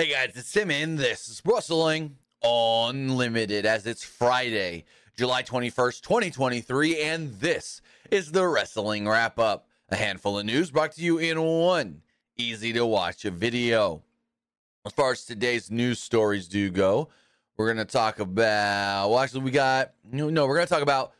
[0.00, 0.96] Hey guys, it's Simon.
[0.96, 9.06] this is Wrestling Unlimited as it's Friday, July 21st, 2023, and this is the Wrestling
[9.06, 9.68] Wrap Up.
[9.90, 12.00] A handful of news brought to you in one
[12.38, 14.02] easy to watch video.
[14.86, 17.10] As far as today's news stories do go,
[17.58, 20.82] we're going to talk about, well, actually, we got, no, no we're going to talk
[20.82, 21.12] about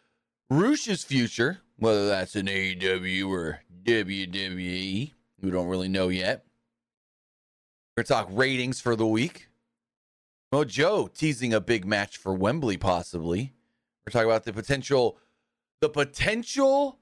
[0.49, 5.13] Rush's future, whether that's in AEW or WWE.
[5.43, 6.47] We don't really know yet.
[7.97, 9.49] We're going to talk ratings for the week.
[10.67, 13.53] Joe teasing a big match for Wembley, possibly.
[14.05, 15.19] We're talking about the potential,
[15.81, 16.99] the potential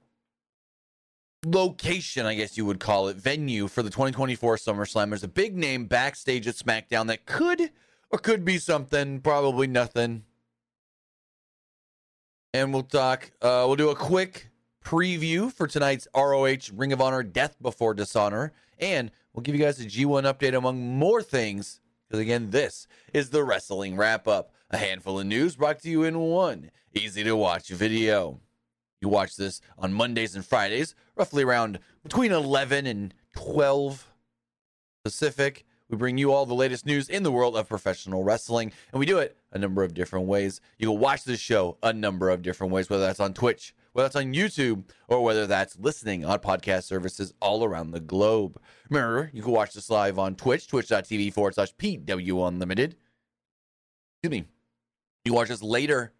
[1.45, 5.09] location, I guess you would call it, venue for the 2024 SummerSlam.
[5.09, 7.71] There's a big name backstage at SmackDown that could
[8.11, 10.25] or could be something, probably nothing.
[12.53, 14.51] And we'll talk, uh, we'll do a quick
[14.85, 18.53] preview for tonight's ROH Ring of Honor Death Before Dishonor.
[18.79, 21.79] And we'll give you guys a G1 update among more things.
[22.09, 24.53] Because again, this is the wrestling wrap up.
[24.71, 28.41] A handful of news brought to you in one easy to watch video.
[29.01, 34.11] You watch this on Mondays and Fridays, roughly around between 11 and 12
[35.05, 35.65] Pacific.
[35.89, 39.07] We bring you all the latest news in the world of professional wrestling, and we
[39.07, 40.61] do it a number of different ways.
[40.79, 44.07] You can watch this show a number of different ways, whether that's on Twitch, whether
[44.07, 48.61] that's on YouTube, or whether that's listening on podcast services all around the globe.
[48.89, 52.97] Remember, you can watch this live on Twitch, twitch.tv forward slash PW Unlimited.
[54.23, 54.45] Excuse me.
[55.25, 56.13] You watch us later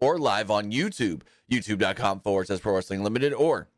[0.00, 3.68] or live on YouTube, youtube.com forward slash pro wrestling limited, or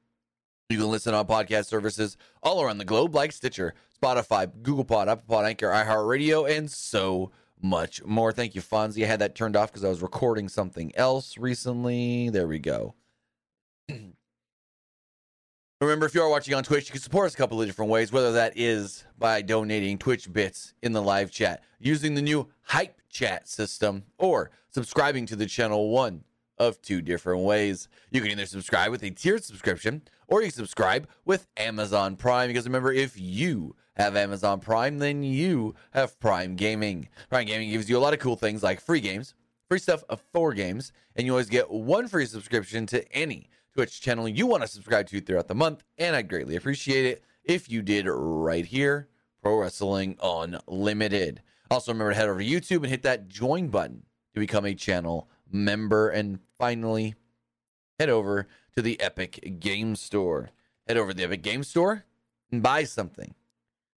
[0.68, 5.08] you can listen on podcast services all around the globe like Stitcher, Spotify, Google Pod,
[5.08, 8.32] Apple Pod, Anchor, iHeartRadio, and so much more.
[8.32, 9.04] Thank you, Fonzie.
[9.04, 12.30] I had that turned off because I was recording something else recently.
[12.30, 12.94] There we go.
[15.80, 17.90] Remember, if you are watching on Twitch, you can support us a couple of different
[17.90, 22.48] ways, whether that is by donating Twitch bits in the live chat, using the new
[22.62, 26.24] Hype Chat system, or subscribing to the channel one
[26.58, 27.88] of two different ways.
[28.10, 32.48] You can either subscribe with a tiered subscription, or you can subscribe with Amazon Prime.
[32.48, 37.08] Because remember, if you have Amazon Prime, then you have Prime Gaming.
[37.30, 39.34] Prime Gaming gives you a lot of cool things like free games,
[39.68, 43.48] free stuff of four games, and you always get one free subscription to any
[43.78, 45.84] Twitch channel you want to subscribe to throughout the month.
[45.98, 49.06] And I'd greatly appreciate it if you did right here,
[49.40, 51.42] Pro Wrestling Unlimited.
[51.70, 54.02] Also, remember to head over to YouTube and hit that join button
[54.34, 56.08] to become a channel member.
[56.08, 57.14] And finally,
[58.00, 60.50] head over to the Epic Game Store.
[60.88, 62.04] Head over to the Epic Game Store
[62.50, 63.32] and buy something.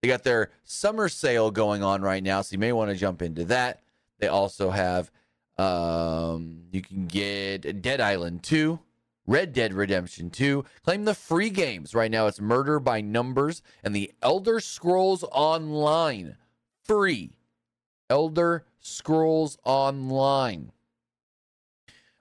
[0.03, 3.23] They got their summer sale going on right now, so you may want to jump
[3.23, 3.85] into that.
[4.19, 5.13] They also have
[5.57, 8.81] um, you can get Dead Island 2,
[9.29, 10.65] Red Dead Redemption 2.
[10.83, 11.95] Claim the free games.
[11.95, 16.39] Right now it's Murder by Numbers and the Elder Scrolls Online.
[16.83, 17.33] Free.
[18.09, 20.73] Elder Scrolls Online.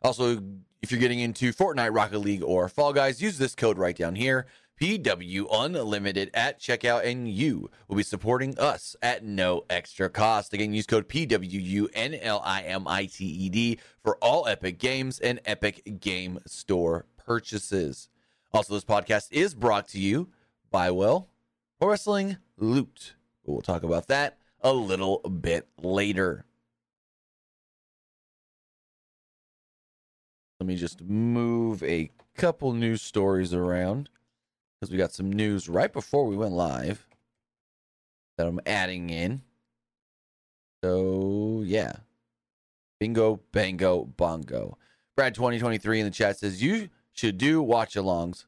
[0.02, 0.44] Also,
[0.82, 4.16] if you're getting into Fortnite, Rocket League, or Fall Guys, use this code right down
[4.16, 4.46] here.
[4.80, 10.54] PW Unlimited at checkout, and you will be supporting us at no extra cost.
[10.54, 18.10] Again, use code PWUNLIMITED for all Epic Games and Epic Game Store purchases.
[18.54, 20.30] Also, this podcast is brought to you
[20.70, 21.30] by, well,
[21.82, 23.16] Wrestling Loot.
[23.46, 26.46] We'll talk about that a little bit later.
[30.60, 34.10] Let me just move a couple news stories around
[34.80, 37.08] because we got some news right before we went live
[38.38, 39.42] that I'm adding in.
[40.84, 41.94] So, yeah.
[43.00, 44.78] Bingo, bango, bongo.
[45.16, 48.46] Brad 2023 in the chat says, You should do watch alongs.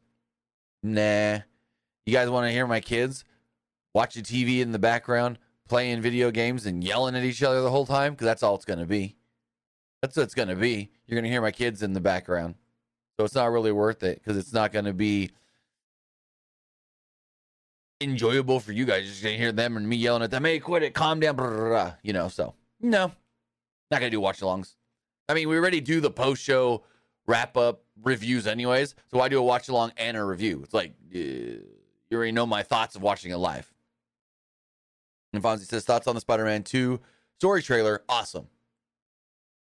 [0.84, 1.40] Nah.
[2.06, 3.23] You guys want to hear my kids
[3.94, 7.85] watching TV in the background, playing video games, and yelling at each other the whole
[7.85, 8.13] time?
[8.13, 9.16] Because that's all it's going to be.
[10.01, 10.91] That's what it's going to be.
[11.07, 12.56] You're going to hear my kids in the background.
[13.17, 15.31] So it's not really worth it because it's not going to be
[18.02, 19.03] enjoyable for you guys.
[19.03, 21.35] You're just to hear them and me yelling at them, hey, quit it, calm down,
[21.35, 21.94] blah, blah, blah.
[22.03, 22.28] you know.
[22.28, 23.12] So, no,
[23.91, 24.76] not to do watch alongs.
[25.28, 26.84] I mean, we already do the post show
[27.28, 28.96] wrap up reviews, anyways.
[29.12, 30.62] So why do a watch along and a review?
[30.64, 31.64] It's like, uh, you
[32.14, 33.72] already know my thoughts of watching it live.
[35.34, 37.00] And Fonzie says, thoughts on the Spider Man 2
[37.38, 38.02] story trailer?
[38.09, 38.47] Awesome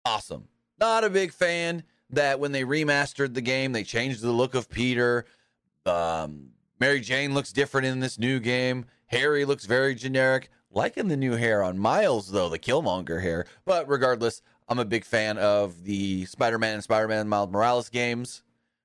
[0.06, 0.49] awesome.
[0.79, 4.69] Not a big fan that when they remastered the game, they changed the look of
[4.71, 5.27] Peter.
[5.85, 8.87] Um, Mary Jane looks different in this new game.
[9.06, 10.50] Harry looks very generic.
[10.70, 13.46] Liking the new hair on Miles, though, the Killmonger hair.
[13.64, 17.88] But regardless, I'm a big fan of the Spider Man and Spider Man Miles Morales
[17.88, 18.43] games.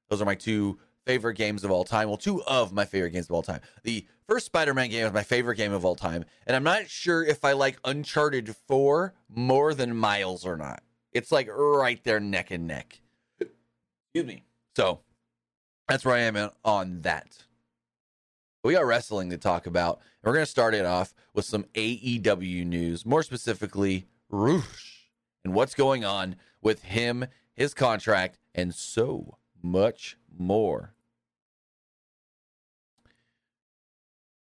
[0.09, 2.07] Those are my two favorite games of all time.
[2.07, 3.61] Well, two of my favorite games of all time.
[3.83, 6.23] The first Spider Man game is my favorite game of all time.
[6.47, 10.83] And I'm not sure if I like Uncharted 4 more than Miles or not.
[11.11, 13.01] It's like right there, neck and neck.
[13.41, 14.43] Excuse me.
[14.77, 15.01] So
[15.89, 17.43] that's where I am on that.
[18.63, 19.97] We got wrestling to talk about.
[20.21, 24.91] And we're going to start it off with some AEW news, more specifically, Rush
[25.43, 30.93] and what's going on with him, his contract, and so much more.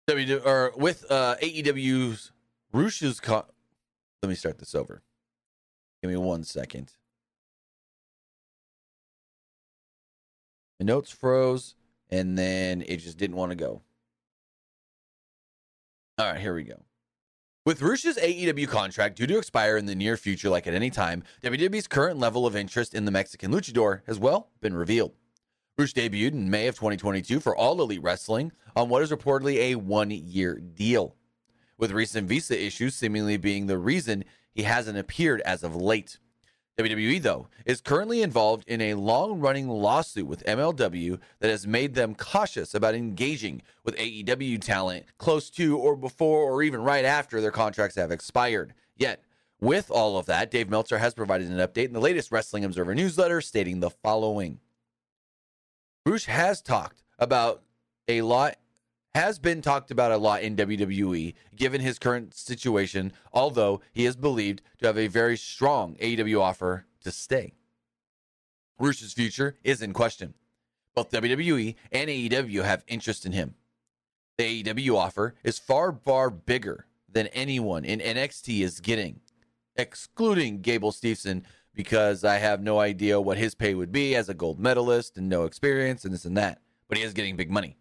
[0.08, 2.32] W or with uh, AEW's
[2.72, 3.44] Rush's con-
[4.22, 5.02] let me start this over.
[6.02, 6.92] Give me one second.
[10.78, 11.76] The notes froze
[12.10, 13.82] and then it just didn't want to go.
[16.20, 16.74] All right, here we go.
[17.64, 21.22] With Rush's AEW contract due to expire in the near future, like at any time,
[21.42, 25.12] WWE's current level of interest in the Mexican luchador has well been revealed.
[25.78, 29.76] Rush debuted in May of 2022 for All Elite Wrestling on what is reportedly a
[29.76, 31.16] one year deal,
[31.78, 36.18] with recent visa issues seemingly being the reason he hasn't appeared as of late.
[36.80, 41.94] WWE, though, is currently involved in a long running lawsuit with MLW that has made
[41.94, 47.40] them cautious about engaging with AEW talent close to or before or even right after
[47.40, 48.74] their contracts have expired.
[48.96, 49.22] Yet,
[49.60, 52.94] with all of that, Dave Meltzer has provided an update in the latest Wrestling Observer
[52.94, 54.60] newsletter stating the following
[56.04, 57.62] Bruce has talked about
[58.08, 58.56] a lot
[59.14, 64.16] has been talked about a lot in WWE given his current situation, although he is
[64.16, 67.54] believed to have a very strong AEW offer to stay.
[68.78, 70.34] Rush's future is in question.
[70.94, 73.54] Both WWE and AEW have interest in him.
[74.38, 79.20] The AEW offer is far, far bigger than anyone in NXT is getting,
[79.76, 81.42] excluding Gable Steveson,
[81.74, 85.28] because I have no idea what his pay would be as a gold medalist and
[85.28, 86.60] no experience and this and that.
[86.88, 87.76] But he is getting big money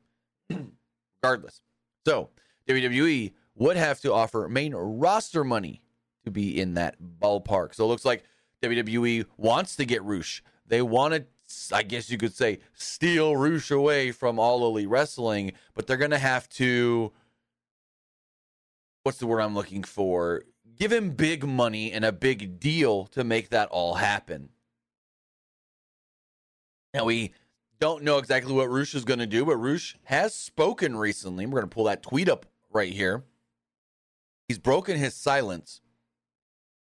[1.21, 1.61] regardless.
[2.05, 2.29] So
[2.67, 5.81] WWE would have to offer main roster money
[6.23, 7.75] to be in that ballpark.
[7.75, 8.23] So it looks like
[8.61, 10.43] WWE wants to get Rush.
[10.67, 11.25] They want to,
[11.75, 16.11] I guess you could say, steal Rush away from All Elite Wrestling, but they're going
[16.11, 17.11] to have to,
[19.03, 20.43] what's the word I'm looking for?
[20.77, 24.49] Give him big money and a big deal to make that all happen.
[26.93, 27.33] Now, we
[27.79, 31.45] don't know exactly what Rush is going to do, but Rush has spoken recently.
[31.45, 33.23] We're going to pull that tweet up right here.
[34.47, 35.81] He's broken his silence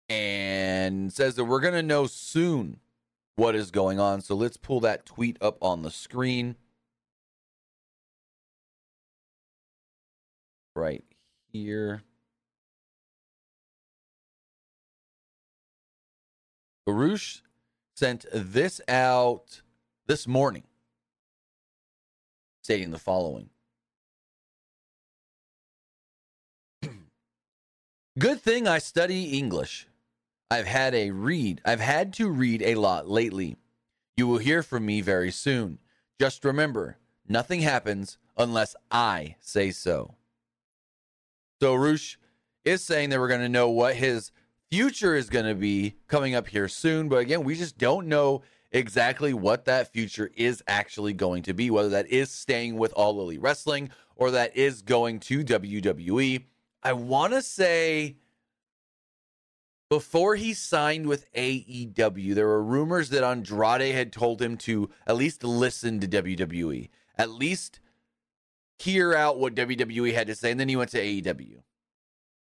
[0.09, 2.81] and says that we're going to know soon
[3.37, 4.21] what is going on.
[4.21, 6.57] So let's pull that tweet up on the screen.
[10.77, 11.05] Right
[11.51, 12.03] here.
[16.87, 17.43] Rush
[17.97, 19.63] sent this out
[20.07, 20.65] this morning
[22.65, 23.51] stating the following
[28.19, 29.87] Good thing I study English.
[30.51, 31.61] I've had a read.
[31.67, 33.57] I've had to read a lot lately.
[34.17, 35.79] You will hear from me very soon.
[36.19, 36.97] Just remember,
[37.29, 40.15] nothing happens unless I say so.
[41.61, 42.19] So Rush
[42.65, 44.33] is saying that we're going to know what his
[44.71, 48.41] future is going to be coming up here soon, but again, we just don't know
[48.75, 53.19] exactly what that future is actually going to be, whether that is staying with All
[53.21, 56.45] Elite Wrestling or that is going to WWE.
[56.83, 58.17] I want to say
[59.89, 65.17] before he signed with AEW, there were rumors that Andrade had told him to at
[65.17, 67.79] least listen to WWE, at least
[68.79, 71.63] hear out what WWE had to say, and then he went to AEW.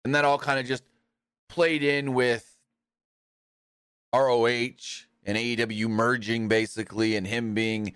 [0.04, 0.82] And that all kind of just
[1.48, 2.58] played in with
[4.12, 7.92] ROH and AEW merging basically, and him being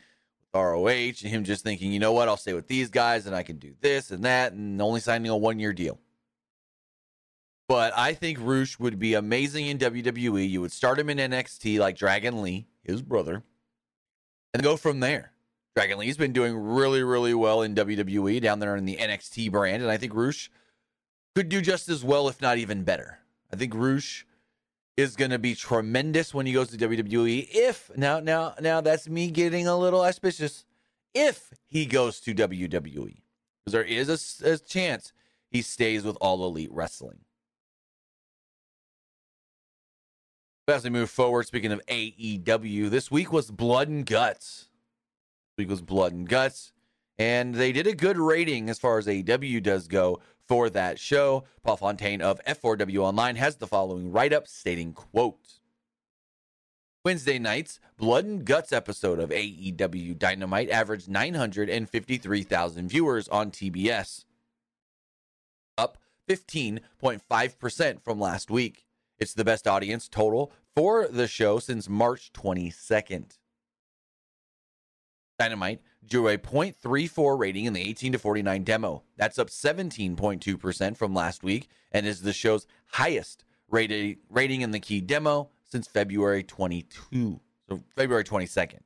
[0.52, 3.42] ROH and him just thinking, you know what, I'll stay with these guys and I
[3.42, 5.99] can do this and that, and only signing a one year deal.
[7.68, 10.50] But I think Rush would be amazing in WWE.
[10.50, 13.44] You would start him in NXT like Dragon Lee, his brother,
[14.52, 15.30] and go from there.
[15.76, 19.82] Dragon Lee's been doing really, really well in WWE down there in the NXT brand,
[19.82, 20.50] and I think Rush
[21.37, 23.20] could do just as well, if not even better.
[23.52, 24.26] I think Rush
[24.97, 27.49] is going to be tremendous when he goes to WWE.
[27.50, 30.64] If now, now, now, that's me getting a little auspicious.
[31.14, 33.23] If he goes to WWE,
[33.64, 35.12] because there is a, a chance
[35.50, 37.20] he stays with All Elite Wrestling.
[40.68, 44.68] As we move forward, speaking of AEW, this week was Blood and Guts.
[45.56, 46.73] This week was Blood and Guts,
[47.18, 50.20] and they did a good rating as far as AEW does go
[50.50, 51.45] for that show.
[51.62, 55.61] Paul Fontaine of F4W Online has the following write up stating, quote,
[57.04, 64.25] Wednesday night's Blood and Guts episode of AEW Dynamite averaged 953,000 viewers on TBS,
[65.78, 68.87] up 15.5% from last week.
[69.21, 73.38] It's the best audience total for the show since March 22nd.
[75.40, 79.02] Dynamite drew a 0.34 rating in the 18 to 49 demo.
[79.16, 84.80] That's up 17.2% from last week and is the show's highest rated rating in the
[84.80, 87.40] key demo since February 22.
[87.70, 88.80] So February 22nd.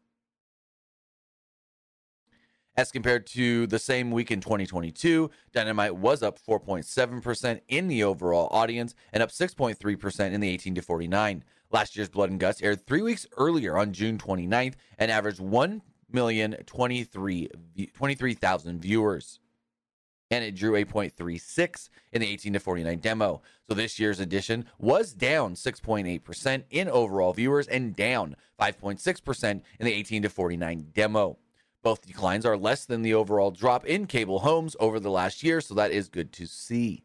[2.76, 8.49] As compared to the same week in 2022, Dynamite was up 4.7% in the overall
[8.52, 11.42] audience and up 6.3% in the 18 to 49.
[11.73, 15.40] Last year's Blood and Guts aired three weeks earlier on June 29th and averaged
[16.14, 18.28] 1,023,000 23,
[18.78, 19.40] viewers
[20.30, 23.42] and it drew a 0.36 in the 18 to 49 demo.
[23.68, 29.92] So this year's edition was down 6.8% in overall viewers and down 5.6% in the
[29.92, 31.38] 18 to 49 demo.
[31.83, 35.61] Both declines are less than the overall drop in cable homes over the last year,
[35.61, 37.04] so that is good to see.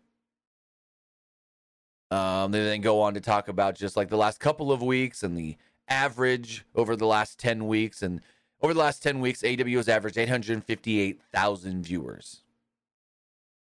[2.11, 5.21] Um, they then go on to talk about just like the last couple of weeks
[5.21, 8.01] and the average over the last 10 weeks.
[8.01, 8.21] And
[8.61, 12.43] over the last 10 weeks, AW has averaged 858,000 viewers.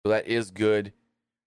[0.03, 0.93] So that is good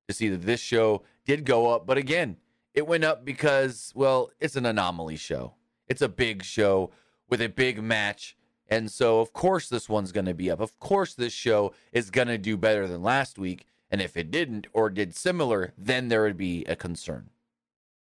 [0.09, 1.87] to see that this show did go up.
[1.87, 2.37] But again,
[2.75, 5.55] it went up because, well, it's an anomaly show.
[5.87, 6.91] It's a big show
[7.29, 8.37] with a big match.
[8.69, 10.61] And so, of course, this one's going to be up.
[10.61, 13.65] Of course, this show is going to do better than last week.
[13.91, 17.31] And if it didn't or did similar, then there would be a concern.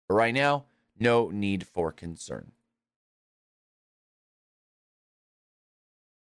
[0.08, 0.66] But right now,
[0.98, 2.52] no need for concern.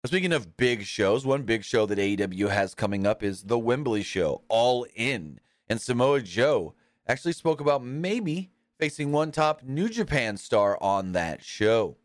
[0.06, 4.04] Speaking of big shows, one big show that AEW has coming up is the Wembley
[4.04, 5.40] show, All In.
[5.70, 6.76] And Samoa Joe
[7.08, 11.96] actually spoke about maybe facing one top New Japan star on that show.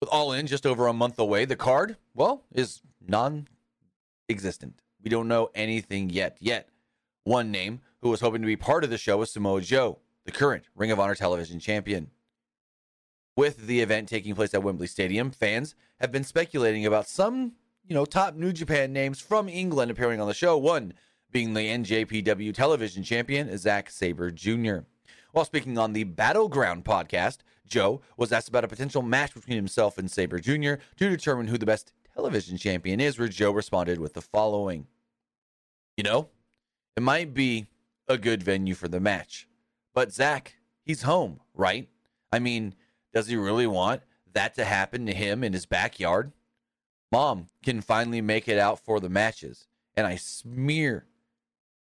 [0.00, 3.46] With All In just over a month away, the card, well, is non
[4.28, 4.82] existent.
[5.00, 6.36] We don't know anything yet.
[6.40, 6.68] Yet,
[7.22, 10.32] one name who was hoping to be part of the show was Samoa Joe the
[10.32, 12.10] current Ring of Honor television champion.
[13.36, 17.52] With the event taking place at Wembley Stadium, fans have been speculating about some,
[17.86, 20.56] you know, top New Japan names from England appearing on the show.
[20.58, 20.92] One
[21.30, 24.80] being the NJPW television champion, Zack Sabre Jr.
[25.32, 29.96] While speaking on the Battleground podcast, Joe was asked about a potential match between himself
[29.96, 30.74] and Sabre Jr.
[30.98, 34.86] to determine who the best television champion is, where Joe responded with the following
[35.96, 36.28] You know,
[36.98, 37.68] it might be
[38.06, 39.48] a good venue for the match.
[39.94, 41.88] But Zack, he's home, right?
[42.32, 42.74] I mean,
[43.12, 46.32] does he really want that to happen to him in his backyard?
[47.10, 51.04] Mom can finally make it out for the matches, and I smear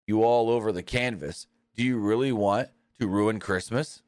[0.07, 1.45] you all over the canvas.
[1.75, 4.01] Do you really want to ruin Christmas?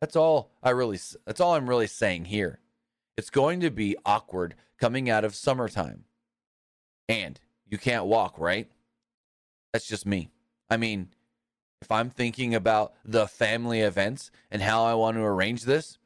[0.00, 2.60] That's all I really that's all I'm really saying here.
[3.16, 6.04] It's going to be awkward coming out of summertime.
[7.08, 8.68] And you can't walk, right?
[9.72, 10.30] That's just me.
[10.68, 11.08] I mean,
[11.82, 15.98] if I'm thinking about the family events and how I want to arrange this,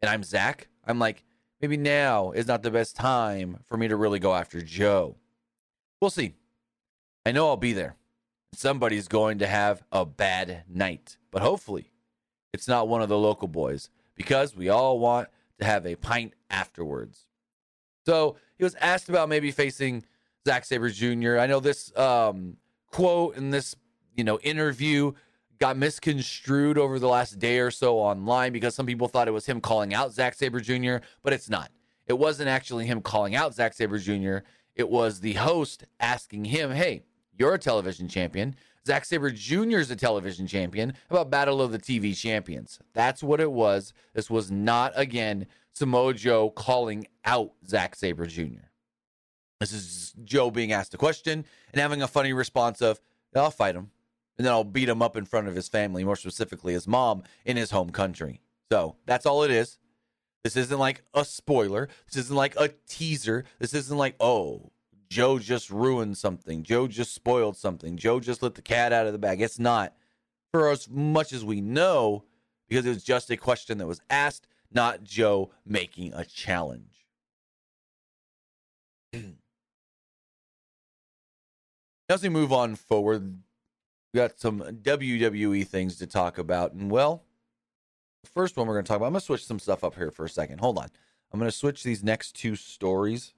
[0.00, 1.24] and I'm Zack, I'm like,
[1.60, 5.16] maybe now is not the best time for me to really go after Joe.
[6.00, 6.34] We'll see.
[7.26, 7.96] I know I'll be there.
[8.54, 11.90] Somebody's going to have a bad night, but hopefully
[12.54, 16.32] it's not one of the local boys because we all want to have a pint
[16.48, 17.26] afterwards.
[18.06, 20.04] So he was asked about maybe facing
[20.46, 21.38] Zack Sabre Jr.
[21.38, 22.56] I know this um,
[22.90, 23.76] quote in this
[24.18, 25.12] you know, interview
[25.58, 29.46] got misconstrued over the last day or so online because some people thought it was
[29.46, 31.70] him calling out Zack Sabre Jr., but it's not.
[32.06, 34.38] It wasn't actually him calling out Zack Sabre Jr.,
[34.74, 37.02] it was the host asking him, hey,
[37.36, 38.56] you're a television champion.
[38.86, 39.78] Zack Sabre Jr.
[39.78, 40.94] is a television champion.
[41.10, 42.78] How about Battle of the TV Champions?
[42.94, 43.92] That's what it was.
[44.14, 48.66] This was not, again, Samoa Joe calling out Zack Sabre Jr.
[49.60, 53.00] This is Joe being asked a question and having a funny response of,
[53.34, 53.90] I'll fight him
[54.38, 57.24] and then I'll beat him up in front of his family, more specifically his mom
[57.44, 58.40] in his home country.
[58.70, 59.78] So that's all it is.
[60.44, 61.88] This isn't like a spoiler.
[62.06, 63.44] This isn't like a teaser.
[63.58, 64.70] This isn't like, oh,
[65.10, 66.62] Joe just ruined something.
[66.62, 67.96] Joe just spoiled something.
[67.96, 69.40] Joe just let the cat out of the bag.
[69.40, 69.94] It's not
[70.52, 72.24] for as much as we know
[72.68, 77.06] because it was just a question that was asked, not Joe making a challenge.
[82.10, 83.42] As we move on forward,
[84.12, 86.72] we got some WWE things to talk about.
[86.72, 87.24] And well,
[88.24, 90.10] first one we're going to talk about, I'm going to switch some stuff up here
[90.10, 90.60] for a second.
[90.60, 90.88] Hold on.
[91.32, 93.34] I'm going to switch these next two stories.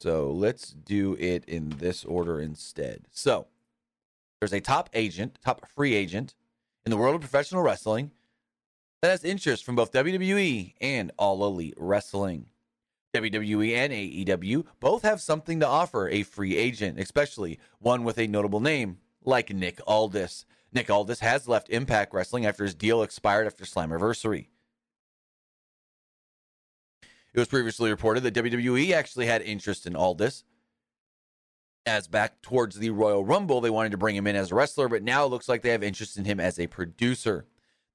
[0.00, 3.04] So let's do it in this order instead.
[3.10, 3.46] So
[4.40, 6.34] there's a top agent, top free agent
[6.84, 8.10] in the world of professional wrestling
[9.00, 12.46] that has interest from both WWE and All Elite Wrestling.
[13.14, 18.26] WWE and AEW both have something to offer a free agent, especially one with a
[18.26, 20.44] notable name like Nick Aldis.
[20.72, 24.48] Nick Aldis has left Impact Wrestling after his deal expired after Slammiversary.
[27.32, 30.44] It was previously reported that WWE actually had interest in Aldis.
[31.86, 34.88] As back towards the Royal Rumble, they wanted to bring him in as a wrestler,
[34.88, 37.46] but now it looks like they have interest in him as a producer.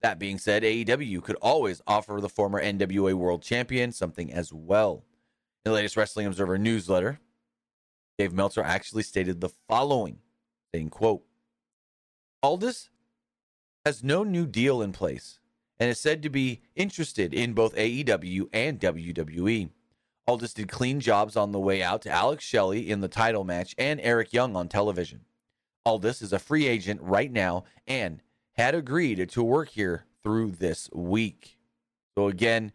[0.01, 5.05] That being said, AEW could always offer the former NWA World Champion something as well.
[5.65, 7.19] In the latest Wrestling Observer newsletter,
[8.17, 10.19] Dave Meltzer actually stated the following,
[10.73, 11.23] saying, quote,
[12.41, 12.89] Aldis
[13.85, 15.39] has no new deal in place
[15.79, 19.69] and is said to be interested in both AEW and WWE.
[20.27, 23.73] Aldis did clean jobs on the way out to Alex Shelley in the title match
[23.77, 25.21] and Eric Young on television.
[25.85, 28.21] Aldis is a free agent right now and
[28.53, 31.57] had agreed to work here through this week.
[32.17, 32.71] So again,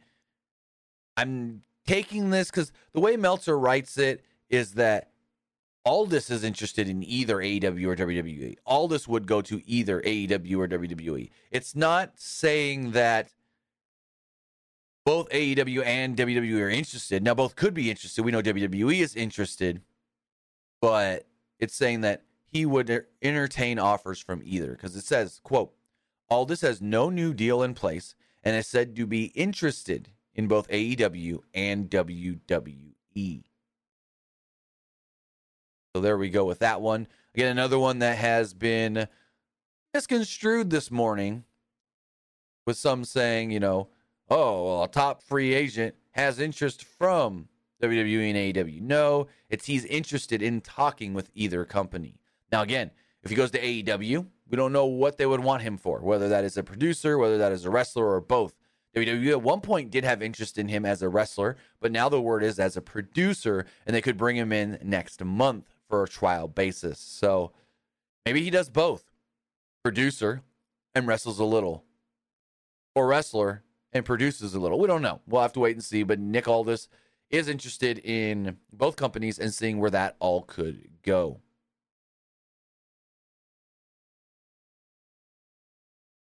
[1.16, 5.10] I'm taking this because the way Meltzer writes it is that
[5.84, 8.56] Aldis is interested in either AEW or WWE.
[8.66, 11.30] Aldis would go to either AEW or WWE.
[11.50, 13.30] It's not saying that
[15.04, 17.22] both AEW and WWE are interested.
[17.22, 18.24] Now, both could be interested.
[18.24, 19.82] We know WWE is interested,
[20.80, 21.26] but
[21.58, 25.74] it's saying that he would entertain offers from either because it says, quote,
[26.30, 30.68] Aldis has no new deal in place and is said to be interested in both
[30.68, 33.44] AEW and WWE.
[35.94, 37.06] So there we go with that one.
[37.34, 39.06] Again, another one that has been
[39.92, 41.44] misconstrued this morning
[42.66, 43.88] with some saying, you know,
[44.28, 47.48] oh, well, a top free agent has interest from
[47.82, 48.80] WWE and AEW.
[48.80, 52.18] No, it's he's interested in talking with either company.
[52.50, 52.90] Now, again,
[53.22, 56.28] if he goes to AEW, we don't know what they would want him for, whether
[56.28, 58.54] that is a producer, whether that is a wrestler, or both.
[58.94, 62.20] WWE at one point did have interest in him as a wrestler, but now the
[62.20, 66.08] word is as a producer, and they could bring him in next month for a
[66.08, 66.98] trial basis.
[66.98, 67.52] So
[68.24, 69.04] maybe he does both
[69.82, 70.42] producer
[70.94, 71.84] and wrestles a little,
[72.94, 74.78] or wrestler and produces a little.
[74.78, 75.20] We don't know.
[75.26, 76.02] We'll have to wait and see.
[76.02, 76.88] But Nick Aldis
[77.30, 81.40] is interested in both companies and seeing where that all could go.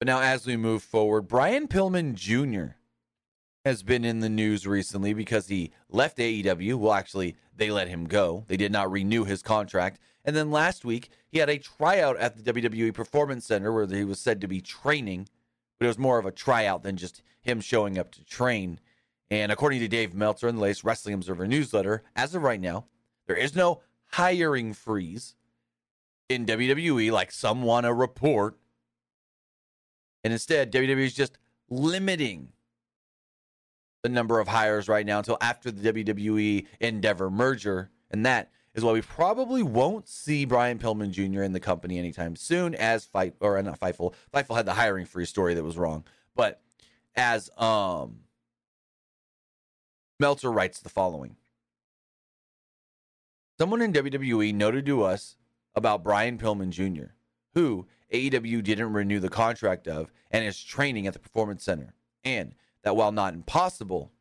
[0.04, 2.76] But now, as we move forward, Brian Pillman Jr.
[3.64, 6.76] has been in the news recently because he left AEW.
[6.76, 8.44] Well, actually, they let him go.
[8.50, 10.02] They did not renew his contract.
[10.26, 14.04] And then last week, he had a tryout at the WWE Performance Center where he
[14.04, 15.30] was said to be training,
[15.80, 18.82] but it was more of a tryout than just him showing up to train.
[19.32, 22.88] And according to Dave Meltzer in the latest Wrestling Observer newsletter, as of right now,
[23.26, 25.36] there is no hiring freeze
[26.28, 28.58] in WWE like some want to report.
[30.24, 31.38] And instead, WWE is just
[31.70, 32.50] limiting
[34.04, 37.90] the number of hires right now until after the WWE Endeavor merger.
[38.12, 41.44] And that is why we probably won't see Brian Pillman Jr.
[41.44, 44.14] in the company anytime soon as fight or not Fightful.
[44.34, 46.04] Fightful had the hiring free story that was wrong.
[46.36, 46.62] But
[47.16, 48.20] as um
[50.20, 51.36] Meltzer writes the following.
[53.60, 55.38] Someone in WWE noted to us
[55.76, 57.12] about Brian Pillman Jr.,
[57.54, 61.96] who AEW didn't renew the contract of and is training at the Performance Center.
[62.24, 64.12] And that while not impossible,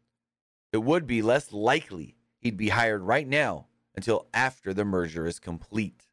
[0.73, 5.39] it would be less likely he'd be hired right now until after the merger is
[5.39, 6.07] complete.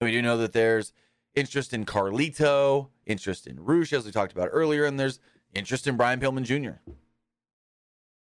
[0.00, 0.92] We do know that there's
[1.34, 5.20] interest in Carlito, interest in Rush, as we talked about earlier, and there's
[5.54, 6.78] interest in Brian Pillman Jr.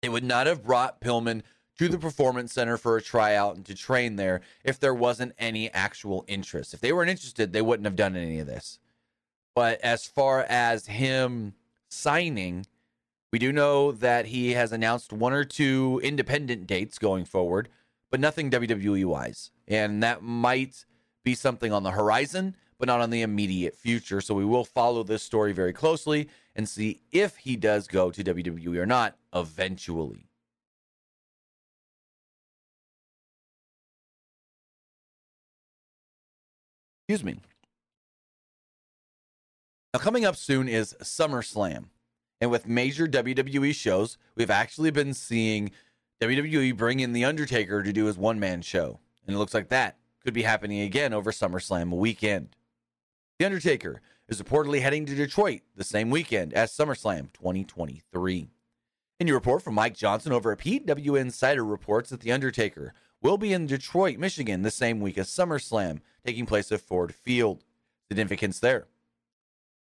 [0.02, 1.42] It would not have brought Pillman
[1.78, 5.72] to the Performance Center for a tryout and to train there if there wasn't any
[5.74, 6.74] actual interest.
[6.74, 8.80] If they weren't interested, they wouldn't have done any of this.
[9.56, 11.54] But as far as him
[11.90, 12.66] signing,
[13.32, 17.70] we do know that he has announced one or two independent dates going forward,
[18.12, 19.52] but nothing WWE wise.
[19.68, 20.86] And that might
[21.24, 24.22] be something on the horizon, but not on the immediate future.
[24.22, 28.24] So we will follow this story very closely and see if he does go to
[28.24, 30.30] WWE or not eventually.
[37.08, 37.40] Excuse me.
[39.94, 41.86] Now, coming up soon is SummerSlam.
[42.42, 45.72] And with major WWE shows, we've actually been seeing
[46.22, 49.00] WWE bring in The Undertaker to do his one man show.
[49.26, 52.56] And it looks like that could be happening again over SummerSlam weekend.
[53.40, 58.50] The Undertaker is reportedly heading to Detroit the same weekend as SummerSlam 2023.
[59.20, 62.94] In your report from Mike Johnson over at PW Insider reports that The Undertaker
[63.26, 67.64] will be in Detroit, Michigan, the same week as SummerSlam, taking place at Ford Field.
[68.08, 68.86] Significance there.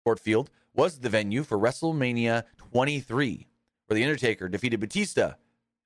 [0.04, 3.46] Ford Field was the venue for WrestleMania 23,
[3.86, 5.36] where The Undertaker defeated Batista to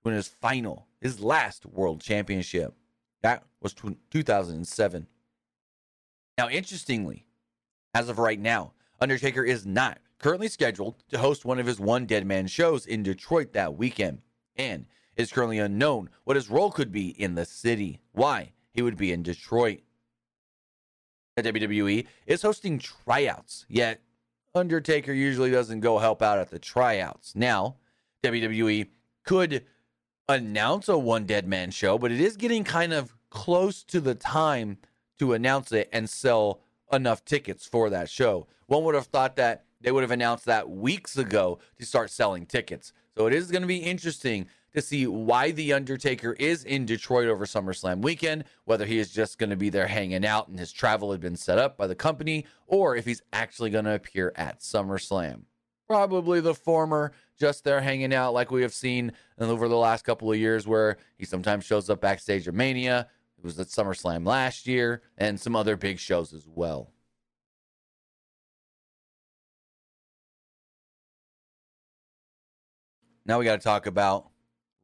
[0.02, 2.74] win his final, his last world championship.
[3.22, 3.72] That was
[4.10, 5.06] 2007.
[6.36, 7.24] Now, interestingly,
[7.94, 12.06] as of right now, Undertaker is not currently scheduled to host one of his One
[12.06, 14.22] Dead Man shows in Detroit that weekend,
[14.56, 18.00] and is currently unknown what his role could be in the city.
[18.12, 19.80] Why he would be in Detroit.
[21.36, 24.00] The WWE is hosting tryouts, yet
[24.54, 27.34] Undertaker usually doesn't go help out at the tryouts.
[27.34, 27.76] Now,
[28.22, 28.88] WWE
[29.24, 29.64] could
[30.28, 34.14] announce a One Dead Man show, but it is getting kind of close to the
[34.14, 34.78] time
[35.18, 36.60] to announce it and sell
[36.92, 38.46] enough tickets for that show.
[38.66, 42.46] One would have thought that they would have announced that weeks ago to start selling
[42.46, 42.92] tickets.
[43.16, 47.28] So it is going to be interesting to see why The Undertaker is in Detroit
[47.28, 50.72] over SummerSlam weekend, whether he is just going to be there hanging out and his
[50.72, 54.32] travel had been set up by the company, or if he's actually going to appear
[54.36, 55.42] at SummerSlam.
[55.86, 60.30] Probably the former, just there hanging out like we have seen over the last couple
[60.30, 63.08] of years, where he sometimes shows up backstage at Mania.
[63.38, 66.90] It was at SummerSlam last year and some other big shows as well.
[73.26, 74.28] Now we got to talk about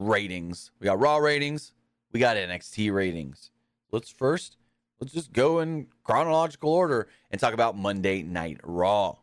[0.01, 0.73] ratings.
[0.81, 1.73] We got Raw ratings,
[2.13, 3.51] we got NXT ratings.
[3.93, 4.57] Let's first
[5.01, 9.17] let's just go in chronological order and talk about Monday Night Raw.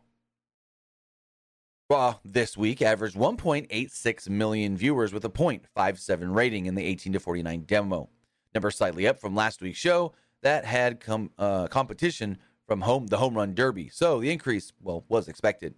[1.90, 7.20] Raw this week averaged 1.86 million viewers with a 0.57 rating in the 18 to
[7.20, 8.10] 49 demo.
[8.54, 10.12] Number slightly up from last week's show
[10.42, 13.88] that had com- uh, competition from home the home run derby.
[13.88, 15.74] So the increase, well, was expected.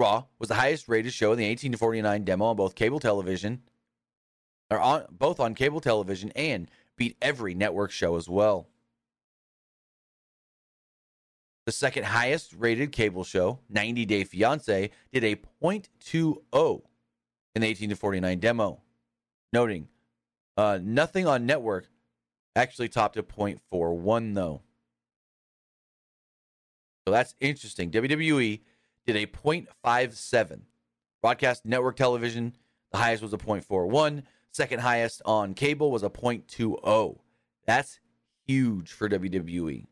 [0.00, 2.98] Raw was the highest rated show in the 18 to 49 demo on both cable
[2.98, 3.60] television
[4.70, 8.68] or on both on cable television and beat every network show as well.
[11.66, 16.82] The second highest rated cable show, 90 Day Fiance, did a 0.20
[17.54, 18.82] in the 18 to 49 demo.
[19.52, 19.88] Noting,
[20.56, 21.86] uh, nothing on network
[22.54, 24.62] actually topped a 0.41 though.
[27.06, 27.90] So that's interesting.
[27.90, 28.60] WWE
[29.06, 30.60] did a 0.57.
[31.22, 32.54] Broadcast network television,
[32.92, 34.22] the highest was a 0.41.
[34.54, 37.18] Second highest on cable was a 0.20.
[37.66, 37.98] That's
[38.46, 39.86] huge for WWE.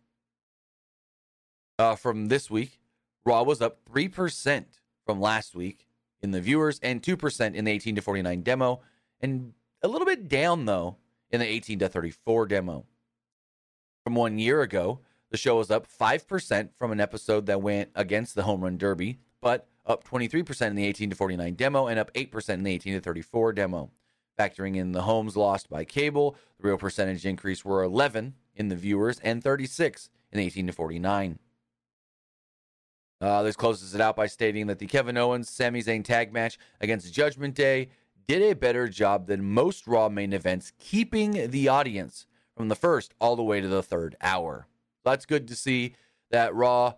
[1.80, 2.78] Uh, from this week,
[3.26, 4.64] Raw was up 3%
[5.04, 5.88] from last week
[6.22, 8.80] in the viewers and 2% in the 18 to 49 demo,
[9.20, 10.94] and a little bit down, though,
[11.30, 12.86] in the 18 to 34 demo.
[14.04, 15.00] From one year ago,
[15.32, 19.18] the show was up 5% from an episode that went against the Home Run Derby,
[19.40, 22.94] but up 23% in the 18 to 49 demo and up 8% in the 18
[22.94, 23.90] to 34 demo.
[24.42, 28.74] Factoring in the homes lost by cable, the real percentage increase were 11 in the
[28.74, 31.38] viewers and 36 in the 18 to 49.
[33.20, 36.58] Uh, this closes it out by stating that the Kevin Owens Sami Zayn tag match
[36.80, 37.90] against Judgment Day
[38.26, 42.26] did a better job than most Raw main events, keeping the audience
[42.56, 44.66] from the first all the way to the third hour.
[45.04, 45.94] That's good to see
[46.32, 46.94] that Raw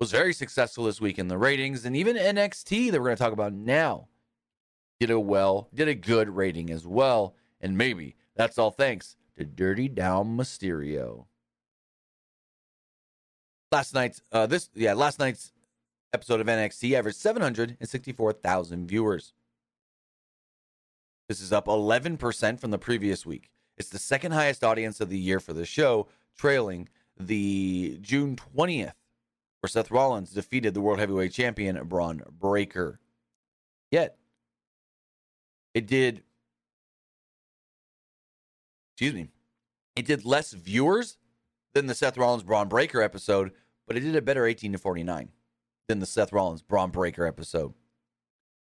[0.00, 3.22] was very successful this week in the ratings, and even NXT that we're going to
[3.22, 4.08] talk about now
[5.00, 7.34] did a well, did a good rating as well.
[7.60, 11.26] And maybe that's all thanks to Dirty Dom Mysterio.
[13.70, 15.52] Last night's uh this yeah, last night's
[16.12, 19.34] episode of NXT averaged 764,000 viewers.
[21.28, 23.50] This is up 11% from the previous week.
[23.76, 28.94] It's the second highest audience of the year for the show, trailing the June 20th,
[29.60, 32.98] where Seth Rollins defeated the World Heavyweight Champion Bron Breakker.
[33.90, 34.16] Yet,
[35.74, 36.22] it did,
[38.94, 39.28] excuse me,
[39.96, 41.18] it did less viewers
[41.74, 43.52] than the Seth Rollins Bron Breakker episode,
[43.86, 45.30] but it did a better 18 to 49
[45.88, 47.74] than the Seth Rollins Bron Breakker episode.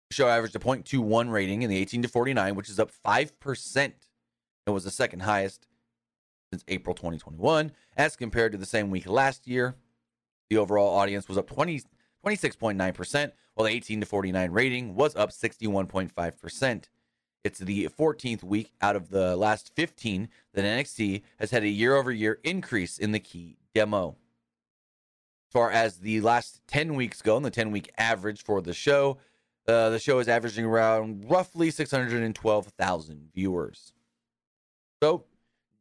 [0.09, 3.93] The show averaged a 0.21 rating in the 18 to 49, which is up 5%.
[4.65, 5.67] It was the second highest
[6.51, 9.75] since April 2021, as compared to the same week last year.
[10.49, 11.81] The overall audience was up 20,
[12.25, 16.85] 26.9%, while the 18 to 49 rating was up 61.5%.
[17.43, 21.95] It's the 14th week out of the last 15 that NXT has had a year
[21.95, 24.15] over year increase in the key demo.
[25.49, 28.73] As far as the last 10 weeks go, and the 10 week average for the
[28.73, 29.17] show,
[29.67, 33.93] uh, the show is averaging around roughly 612,000 viewers.
[35.01, 35.25] So,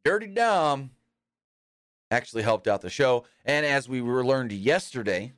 [0.03, 0.91] Dirty Dom
[2.11, 3.25] actually helped out the show.
[3.45, 5.33] And as we were learned yesterday,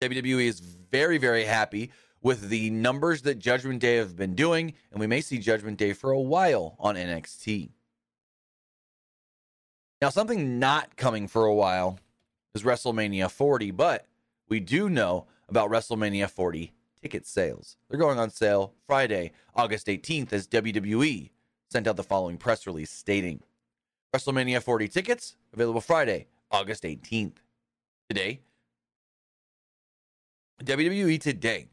[0.00, 1.90] WWE is very, very happy
[2.22, 5.92] with the numbers that Judgment Day have been doing, and we may see Judgment Day
[5.92, 7.70] for a while on NXT.
[10.00, 11.98] Now, something not coming for a while
[12.54, 14.06] is WrestleMania 40, but
[14.48, 17.76] we do know about WrestleMania 40 ticket sales.
[17.88, 21.30] They're going on sale Friday, August 18th, as WWE
[21.70, 23.42] sent out the following press release stating
[24.14, 27.36] WrestleMania 40 tickets available Friday, August 18th.
[28.08, 28.40] Today,
[30.64, 31.68] WWE Today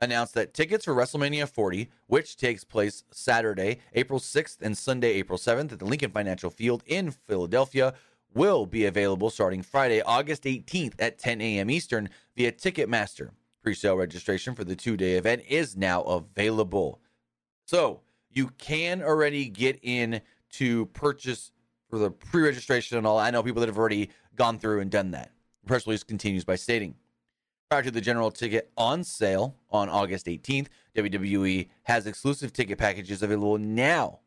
[0.00, 5.38] announced that tickets for WrestleMania 40, which takes place Saturday, April 6th and Sunday, April
[5.38, 7.92] 7th at the Lincoln Financial Field in Philadelphia,
[8.32, 11.70] will be available starting Friday, August 18th at 10 a.m.
[11.70, 13.30] Eastern via Ticketmaster.
[13.62, 16.98] Pre sale registration for the two day event is now available.
[17.66, 18.00] So
[18.30, 20.22] you can already get in
[20.52, 21.52] to purchase
[21.90, 23.18] for the pre registration and all.
[23.18, 25.30] I know people that have already gone through and done that.
[25.62, 26.94] The press release continues by stating
[27.70, 33.22] Prior to the general ticket on sale on August 18th, WWE has exclusive ticket packages
[33.22, 34.18] available now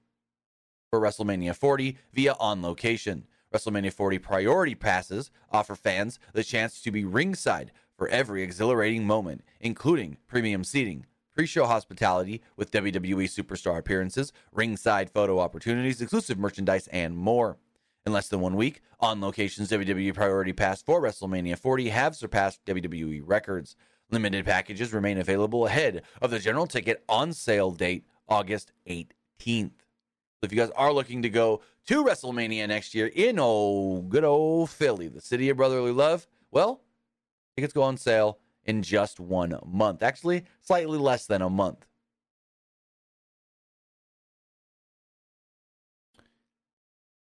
[0.89, 3.25] for WrestleMania 40 via On Location.
[3.53, 9.43] WrestleMania 40 priority passes offer fans the chance to be ringside for every exhilarating moment,
[9.59, 16.87] including premium seating, pre show hospitality with WWE superstar appearances, ringside photo opportunities, exclusive merchandise,
[16.93, 17.57] and more.
[18.05, 22.59] In less than one week, on location's WWE Priority Pass for WrestleMania 40 have surpassed
[22.65, 23.77] WWE records.
[24.11, 29.07] Limited packages remain available ahead of the general ticket on sale date, August 18th.
[29.39, 34.25] So if you guys are looking to go to WrestleMania next year in oh good
[34.25, 36.81] old Philly, the city of brotherly love, well,
[37.55, 40.03] tickets go on sale in just one month.
[40.03, 41.85] Actually, slightly less than a month.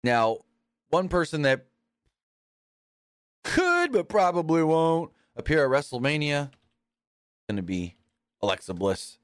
[0.03, 0.39] Now,
[0.93, 1.65] one person that
[3.43, 6.49] could but probably won't appear at WrestleMania is
[7.49, 7.95] going to be
[8.43, 9.17] Alexa Bliss.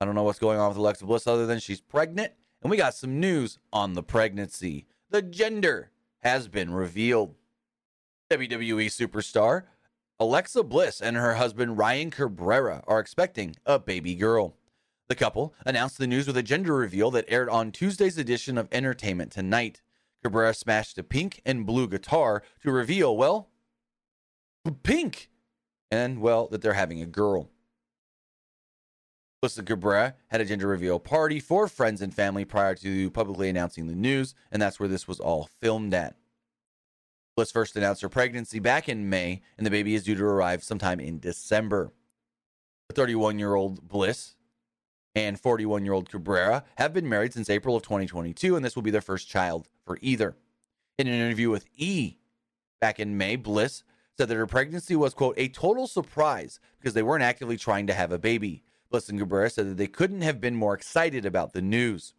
[0.00, 2.32] I don't know what's going on with Alexa Bliss other than she's pregnant,
[2.62, 4.86] and we got some news on the pregnancy.
[5.08, 7.36] The gender has been revealed.
[8.32, 9.66] WWE superstar
[10.18, 14.56] Alexa Bliss and her husband Ryan Cabrera are expecting a baby girl.
[15.08, 18.68] The couple announced the news with a gender reveal that aired on Tuesday's edition of
[18.72, 19.80] Entertainment Tonight.
[20.22, 23.48] Cabrera smashed a pink and blue guitar to reveal, well,
[24.82, 25.30] pink,
[25.90, 27.50] and, well, that they're having a girl.
[29.40, 33.86] Melissa Cabrera had a gender reveal party for friends and family prior to publicly announcing
[33.86, 36.16] the news, and that's where this was all filmed at.
[37.36, 40.64] Bliss first announced her pregnancy back in May, and the baby is due to arrive
[40.64, 41.92] sometime in December.
[42.88, 44.34] The 31 year old Bliss
[45.14, 48.82] and 41 year old Cabrera have been married since April of 2022, and this will
[48.82, 50.36] be their first child for either.
[50.98, 52.18] In an interview with E
[52.80, 53.82] back in May, Bliss
[54.16, 57.94] said that her pregnancy was, quote, a total surprise because they weren't actively trying to
[57.94, 58.62] have a baby.
[58.90, 62.14] Bliss and Cabrera said that they couldn't have been more excited about the news.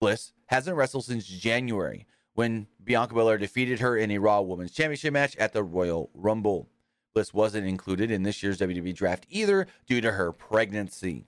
[0.00, 5.12] Bliss hasn't wrestled since January when Bianca Belair defeated her in a Raw Women's Championship
[5.12, 6.70] match at the Royal Rumble.
[7.12, 11.26] Bliss wasn't included in this year's WWE draft either due to her pregnancy.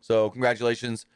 [0.00, 1.06] So, congratulations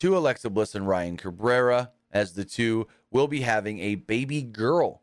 [0.00, 5.02] to Alexa Bliss and Ryan Cabrera as the two will be having a baby girl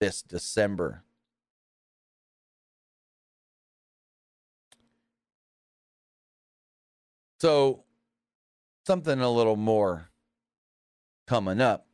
[0.00, 1.02] this December.
[7.40, 7.84] So,
[8.84, 10.10] something a little more
[11.28, 11.86] coming up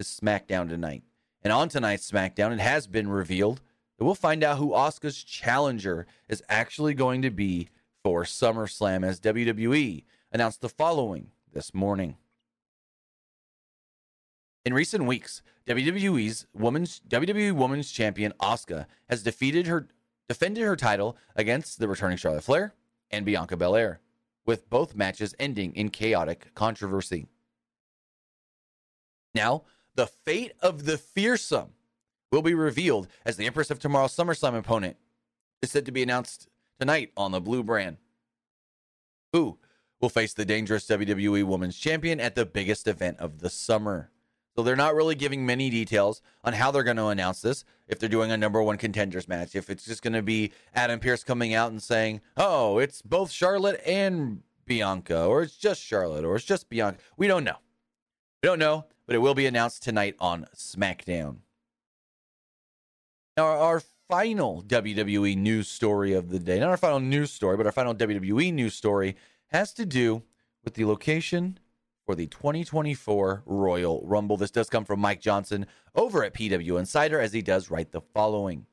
[0.00, 1.02] is SmackDown tonight.
[1.42, 3.60] And on tonight's SmackDown, it has been revealed
[3.98, 7.68] that we'll find out who Asuka's challenger is actually going to be
[8.02, 12.16] for SummerSlam as WWE announced the following this morning.
[14.64, 19.88] In recent weeks, WWE's women's WWE Women's Champion Asuka has defeated her
[20.28, 22.74] defended her title against the returning Charlotte Flair
[23.10, 24.00] and Bianca Belair,
[24.44, 27.26] with both matches ending in chaotic controversy.
[29.34, 29.62] Now,
[29.94, 31.70] the fate of the fearsome
[32.30, 34.96] will be revealed as the Empress of Tomorrow's SummerSlam opponent
[35.62, 37.96] is said to be announced tonight on the Blue brand.
[39.32, 39.58] Who
[40.00, 44.10] will face the dangerous WWE Women's Champion at the biggest event of the summer?
[44.56, 47.64] So they're not really giving many details on how they're going to announce this.
[47.86, 50.98] If they're doing a number one contenders match, if it's just going to be Adam
[50.98, 56.24] Pearce coming out and saying, "Oh, it's both Charlotte and Bianca," or it's just Charlotte,
[56.24, 56.98] or it's just Bianca.
[57.16, 57.58] We don't know.
[58.42, 61.36] We don't know, but it will be announced tonight on SmackDown.
[63.36, 67.66] Now, our final WWE news story of the day, not our final news story, but
[67.66, 69.14] our final WWE news story,
[69.48, 70.22] has to do
[70.64, 71.58] with the location
[72.06, 74.36] for the 2024 Royal Rumble.
[74.36, 78.00] This does come from Mike Johnson over at PW Insider, as he does write the
[78.00, 78.66] following.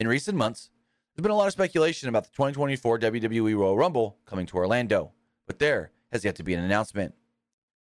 [0.00, 0.70] In recent months,
[1.14, 5.12] There's been a lot of speculation about the 2024 WWE Royal Rumble coming to Orlando,
[5.46, 7.14] but there has yet to be an announcement.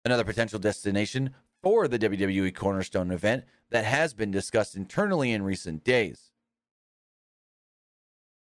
[0.04, 1.30] Another potential destination
[1.62, 6.30] for the WWE Cornerstone event that has been discussed internally in recent days.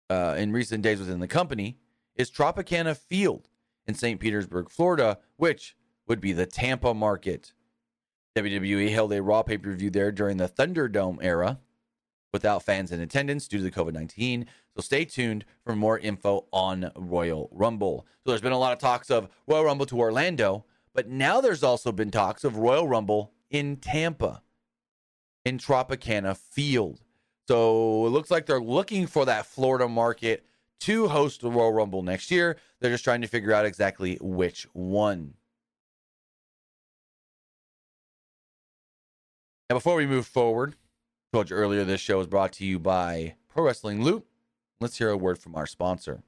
[0.10, 1.78] Uh, in recent days within the company
[2.16, 3.50] is Tropicana Field
[3.88, 4.20] in St.
[4.20, 5.76] Petersburg, Florida, which
[6.08, 7.54] would be the Tampa market.
[8.36, 11.60] WWE held a Raw pay per view there during the Thunderdome era
[12.32, 14.48] without fans in attendance due to the COVID 19.
[14.76, 18.08] So stay tuned for more info on Royal Rumble.
[18.24, 21.64] So there's been a lot of talks of Royal Rumble to Orlando, but now there's
[21.64, 24.42] also been talks of Royal Rumble in Tampa,
[25.46, 27.02] in Tropicana Field.
[27.48, 30.46] So it looks like they're looking for that Florida market
[30.84, 32.58] to host the Royal Rumble next year.
[32.80, 35.36] They're just trying to figure out exactly which one.
[39.70, 40.76] Now, before we move forward,
[41.32, 44.26] I told you earlier this show is brought to you by Pro Wrestling Loot.
[44.82, 46.24] Let's hear a word from our sponsor.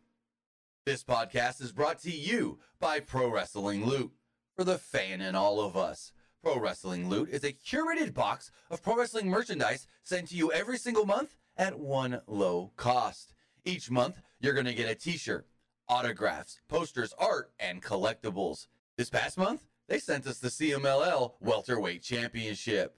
[0.85, 4.11] This podcast is brought to you by Pro Wrestling Loot
[4.55, 6.13] for the fan in all of us.
[6.41, 10.77] Pro Wrestling Loot is a curated box of pro wrestling merchandise sent to you every
[10.77, 13.33] single month at one low cost.
[13.65, 15.47] Each month, you're going to get a t shirt,
[15.87, 18.67] autographs, posters, art, and collectibles.
[18.97, 22.97] This past month, they sent us the CMLL Welterweight Championship.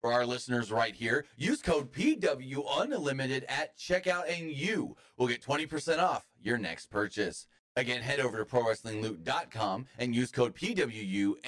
[0.00, 5.42] For our listeners right here, use code PW Unlimited at checkout and you will get
[5.42, 7.48] 20% off your next purchase.
[7.76, 11.40] Again, head over to ProWrestlingLoot.com and use code PWUNLIMITED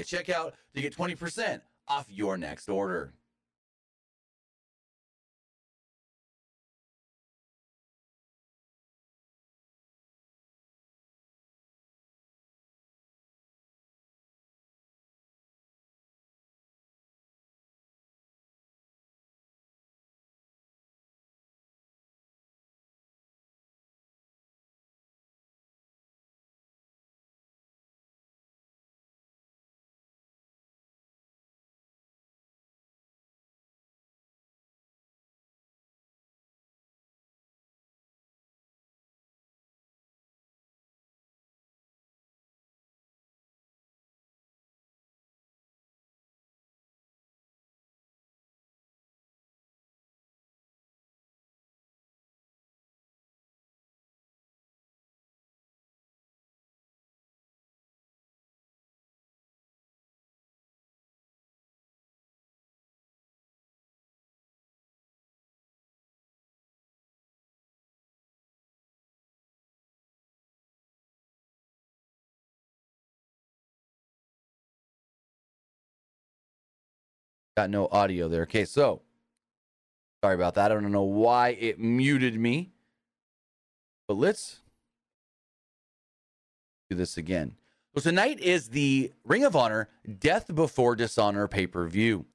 [0.00, 3.12] at checkout to get 20% off your next order.
[77.58, 78.42] Got no audio there.
[78.42, 79.02] Okay, so
[80.22, 80.70] sorry about that.
[80.70, 82.70] I don't know why it muted me.
[84.06, 84.60] But let's
[86.88, 87.56] do this again.
[87.96, 89.88] So tonight is the Ring of Honor
[90.20, 92.26] Death Before Dishonor pay-per-view.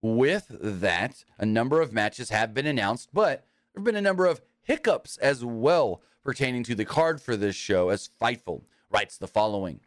[0.00, 4.24] With that, a number of matches have been announced, but there have been a number
[4.24, 9.28] of hiccups as well pertaining to the card for this show, as Fightful writes the
[9.28, 9.80] following.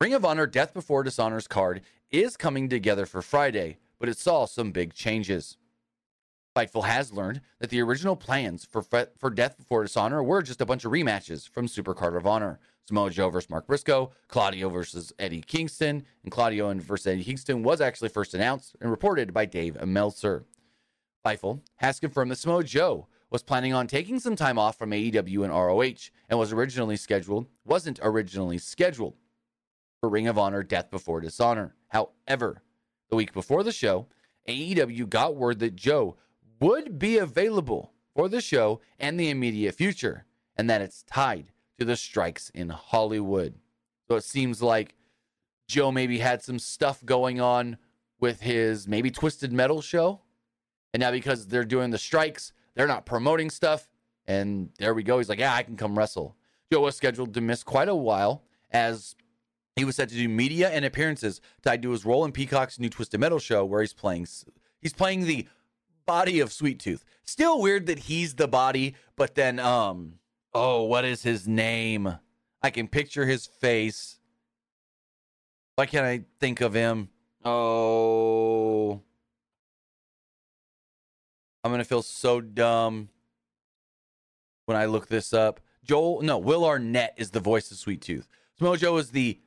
[0.00, 4.44] Ring of Honor Death Before Dishonor's card is coming together for Friday, but it saw
[4.44, 5.56] some big changes.
[6.56, 10.66] Fightful has learned that the original plans for for Death Before Dishonor were just a
[10.66, 12.58] bunch of rematches from Super Card of Honor.
[12.88, 17.80] Samoa Joe versus Mark Briscoe, Claudio versus Eddie Kingston, and Claudio versus Eddie Kingston was
[17.80, 20.46] actually first announced and reported by Dave Meltzer.
[21.24, 25.42] Fightful has confirmed that Samoa Joe was planning on taking some time off from AEW
[25.42, 29.16] and ROH and was originally scheduled wasn't originally scheduled
[30.00, 31.74] for Ring of Honor Death Before Dishonor.
[31.88, 32.62] However,
[33.08, 34.06] the week before the show,
[34.48, 36.16] AEW got word that Joe
[36.60, 40.24] would be available for the show and the immediate future,
[40.56, 43.54] and that it's tied to the strikes in Hollywood.
[44.08, 44.94] So it seems like
[45.68, 47.76] Joe maybe had some stuff going on
[48.20, 50.22] with his maybe Twisted Metal show.
[50.94, 53.88] And now because they're doing the strikes, they're not promoting stuff.
[54.26, 55.18] And there we go.
[55.18, 56.36] He's like, yeah, I can come wrestle.
[56.72, 59.14] Joe was scheduled to miss quite a while as
[59.76, 62.88] he was set to do media and appearances tied to his role in Peacock's new
[62.88, 64.26] Twisted Metal show, where he's playing
[64.80, 65.46] he's playing the
[66.06, 67.04] body of Sweet Tooth.
[67.24, 70.14] Still weird that he's the body, but then um
[70.54, 72.18] oh, what is his name?
[72.62, 74.18] I can picture his face.
[75.76, 77.10] Why can't I think of him?
[77.44, 79.02] Oh.
[81.62, 83.10] I'm going to feel so dumb
[84.64, 85.60] when I look this up.
[85.84, 88.26] Joel, no, Will Arnett is the voice of Sweet Tooth.
[88.58, 89.38] Samoa Joe is the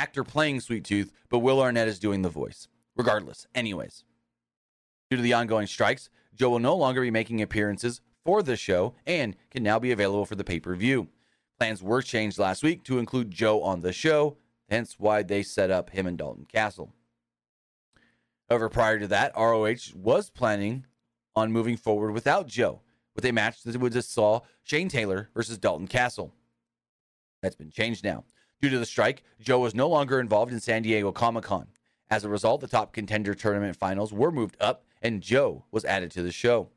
[0.00, 2.68] actor playing Sweet Tooth, but Will Arnett is doing the voice.
[2.96, 4.04] Regardless, anyways.
[5.10, 8.94] Due to the ongoing strikes, Joe will no longer be making appearances for the show
[9.06, 11.08] and can now be available for the pay per view.
[11.58, 14.38] Plans were changed last week to include Joe on the show,
[14.70, 16.94] hence why they set up him and Dalton Castle.
[18.48, 20.86] However, prior to that, ROH was planning
[21.36, 22.80] on moving forward without Joe
[23.14, 26.32] with a match that would just saw Shane Taylor versus Dalton Castle.
[27.42, 28.24] That's been changed now.
[28.60, 31.68] Due to the strike, Joe was no longer involved in San Diego Comic Con.
[32.10, 36.10] As a result, the top contender tournament finals were moved up and Joe was added
[36.10, 36.68] to the show.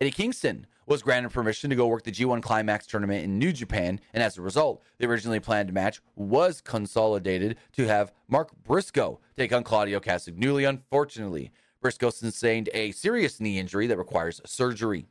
[0.00, 4.00] Eddie Kingston was granted permission to go work the G1 Climax tournament in New Japan,
[4.12, 9.52] and as a result, the originally planned match was consolidated to have Mark Briscoe take
[9.52, 10.68] on Claudio Castagnoli.
[10.68, 15.06] Unfortunately, Briscoe sustained a serious knee injury that requires surgery.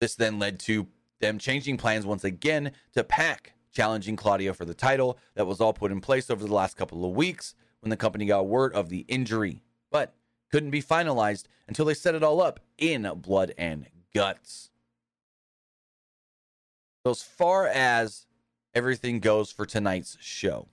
[0.00, 0.88] This then led to
[1.20, 5.18] them changing plans once again to PAC challenging Claudio for the title.
[5.34, 8.24] That was all put in place over the last couple of weeks when the company
[8.24, 10.14] got word of the injury, but
[10.50, 14.70] couldn't be finalized until they set it all up in blood and guts.
[17.04, 18.26] So, as far as
[18.74, 20.68] everything goes for tonight's show,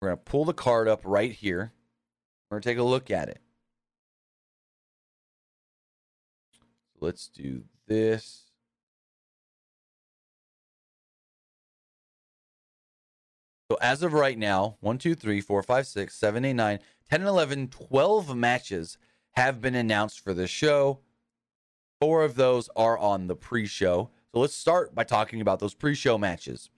[0.00, 1.72] we're going to pull the card up right here.
[2.48, 3.40] We're going to take a look at it.
[6.52, 6.60] So
[7.00, 8.43] let's do this.
[13.70, 16.78] So as of right now, 1, 2, 3, 4, 5, 6, 7, 8, 9,
[17.10, 18.98] 10, 11, 12 matches
[19.32, 21.00] have been announced for this show.
[22.00, 24.10] Four of those are on the pre show.
[24.32, 26.68] So let's start by talking about those pre show matches.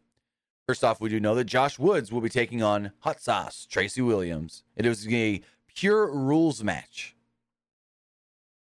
[0.68, 4.02] First off, we do know that Josh Woods will be taking on Hot Sauce Tracy
[4.02, 4.62] Williams.
[4.76, 5.42] It is a
[5.74, 7.16] pure rules match.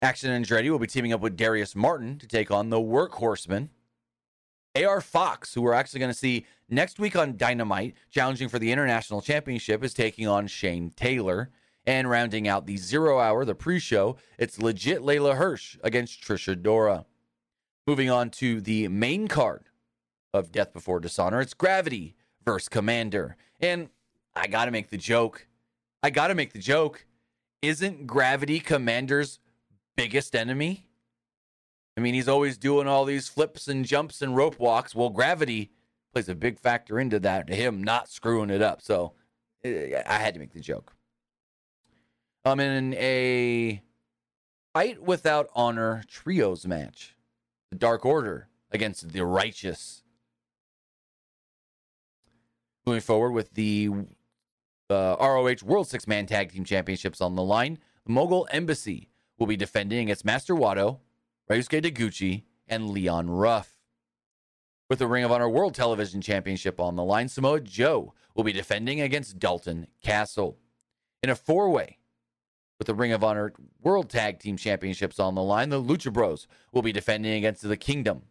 [0.00, 3.68] Action Andretti will be teaming up with Darius Martin to take on the Workhorsemen.
[4.76, 8.72] AR Fox, who we're actually going to see next week on Dynamite, challenging for the
[8.72, 11.50] International Championship, is taking on Shane Taylor.
[11.84, 16.54] And rounding out the zero hour, the pre show, it's legit Leyla Hirsch against Trish
[16.54, 17.06] Adora.
[17.88, 19.64] Moving on to the main card
[20.32, 22.14] of Death Before Dishonor, it's Gravity
[22.44, 23.36] versus Commander.
[23.60, 23.88] And
[24.36, 25.48] I got to make the joke.
[26.04, 27.04] I got to make the joke.
[27.62, 29.40] Isn't Gravity Commander's
[29.96, 30.86] biggest enemy?
[31.96, 34.94] I mean, he's always doing all these flips and jumps and rope walks.
[34.94, 35.70] Well, gravity
[36.12, 38.80] plays a big factor into that, to him not screwing it up.
[38.80, 39.12] So
[39.64, 40.94] eh, I had to make the joke.
[42.44, 43.82] I'm in a
[44.74, 47.14] fight without honor trios match.
[47.70, 50.02] The Dark Order against the Righteous.
[52.84, 53.90] Moving forward with the
[54.90, 59.46] uh, ROH World Six Man Tag Team Championships on the line, the Mogul Embassy will
[59.46, 60.98] be defending against Master Wato,
[61.50, 63.76] Ryusuke Taguchi, and Leon Ruff.
[64.88, 68.52] With the Ring of Honor World Television Championship on the line, Samoa Joe will be
[68.52, 70.58] defending against Dalton Castle.
[71.22, 71.98] In a four way,
[72.78, 76.46] with the Ring of Honor World Tag Team Championships on the line, the Lucha Bros
[76.72, 78.22] will be defending against the Kingdom,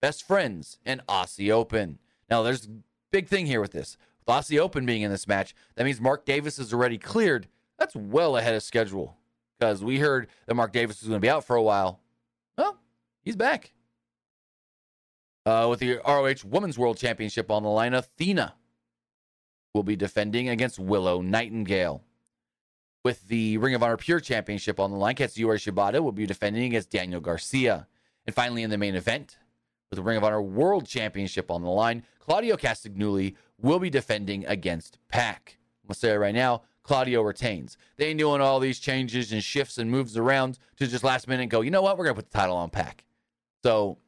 [0.00, 1.98] Best Friends, and Aussie Open.
[2.30, 2.70] Now, there's a
[3.10, 3.96] big thing here with this.
[4.20, 7.48] With Aussie Open being in this match, that means Mark Davis is already cleared.
[7.78, 9.16] That's well ahead of schedule
[9.58, 12.00] because we heard that Mark Davis was going to be out for a while.
[13.22, 13.72] He's back.
[15.46, 18.54] Uh, with the ROH Women's World Championship on the line, Athena
[19.74, 22.02] will be defending against Willow Nightingale.
[23.04, 26.64] With the Ring of Honor Pure Championship on the line, Katsuyori Shibata will be defending
[26.64, 27.86] against Daniel Garcia.
[28.26, 29.38] And finally, in the main event,
[29.90, 34.44] with the Ring of Honor World Championship on the line, Claudio Castagnoli will be defending
[34.46, 35.58] against PAC.
[35.82, 37.76] I'm going to say it right now Claudio retains.
[37.98, 41.50] They ain't doing all these changes and shifts and moves around to just last minute
[41.50, 41.98] go, you know what?
[41.98, 43.04] We're going to put the title on PAC.
[43.62, 43.98] So,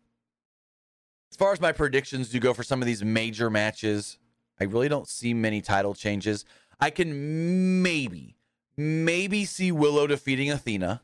[1.30, 4.18] as far as my predictions do go for some of these major matches,
[4.60, 6.44] I really don't see many title changes.
[6.80, 8.36] I can maybe,
[8.76, 11.02] maybe see Willow defeating Athena.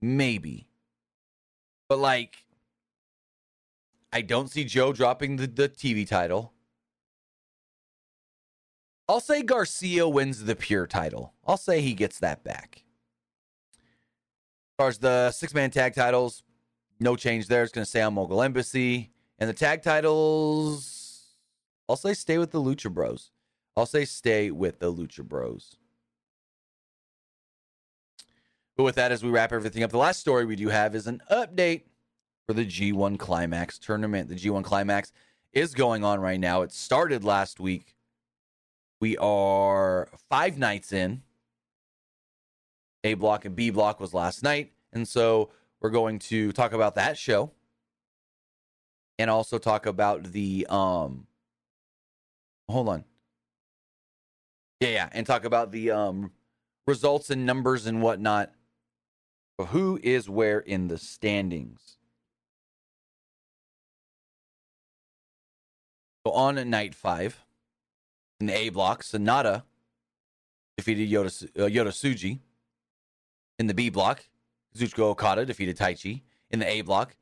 [0.00, 0.68] Maybe.
[1.88, 2.44] But, like,
[4.12, 6.52] I don't see Joe dropping the, the TV title.
[9.08, 11.34] I'll say Garcia wins the pure title.
[11.44, 12.84] I'll say he gets that back.
[13.74, 16.43] As far as the six man tag titles,
[17.00, 17.62] no change there.
[17.62, 19.10] It's going to stay on Mogul Embassy.
[19.38, 21.34] And the tag titles,
[21.88, 23.30] I'll say stay with the Lucha Bros.
[23.76, 25.76] I'll say stay with the Lucha Bros.
[28.76, 31.06] But with that, as we wrap everything up, the last story we do have is
[31.06, 31.82] an update
[32.46, 34.28] for the G1 Climax tournament.
[34.28, 35.12] The G1 Climax
[35.52, 36.62] is going on right now.
[36.62, 37.94] It started last week
[39.04, 41.20] we are five nights in.
[43.04, 44.72] A block and B block was last night.
[44.94, 45.50] And so
[45.84, 47.52] we're going to talk about that show
[49.18, 51.26] and also talk about the um
[52.70, 53.04] hold on.
[54.80, 56.32] Yeah, yeah, and talk about the um
[56.86, 58.50] results and numbers and whatnot
[59.58, 61.98] of who is where in the standings.
[66.26, 67.44] So on night five,
[68.40, 69.64] in the A block, Sanada
[70.78, 72.38] defeated Yota, uh, Yota Tsuji.
[73.58, 74.24] In the B block,
[74.76, 76.22] Kazuchika Okada defeated Taichi.
[76.50, 77.16] In the A block,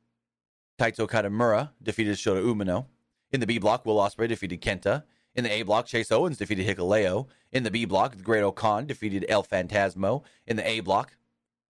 [0.79, 2.87] Taito Katamura defeated Shota Umino.
[3.31, 5.05] In the B block, Will Ospreay defeated Kenta.
[5.35, 7.27] In the A block, Chase Owens defeated Hikuleo.
[7.53, 10.23] In the B block, the Great Khan defeated El Phantasmo.
[10.47, 11.17] In the A block,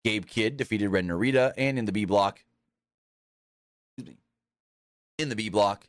[0.04, 1.54] Gabe Kidd defeated Ren Narita.
[1.58, 2.44] And in the B block,
[3.98, 4.20] excuse me,
[5.18, 5.88] in the B block,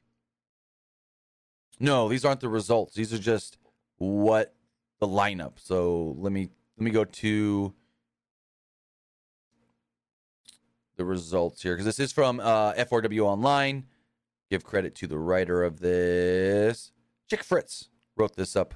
[1.80, 2.94] no, these aren't the results.
[2.94, 3.58] These are just
[3.98, 4.54] what
[5.00, 5.52] the lineup.
[5.56, 7.74] So let me let me go to
[10.98, 13.86] the results here because this is from uh, F4W Online.
[14.50, 16.92] Give credit to the writer of this.
[17.30, 18.74] Chick Fritz wrote this up.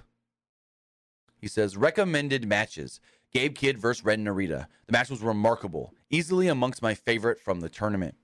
[1.38, 3.00] He says recommended matches.
[3.32, 4.66] Gabe Kidd versus Ren Narita.
[4.86, 8.14] The match was remarkable, easily amongst my favorite from the tournament.